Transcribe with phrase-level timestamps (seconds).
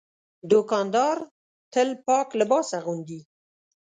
[0.51, 1.17] دوکاندار
[1.73, 3.19] تل پاک لباس اغوندي.